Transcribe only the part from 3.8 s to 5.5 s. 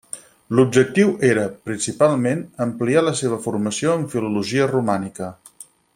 en filologia romànica.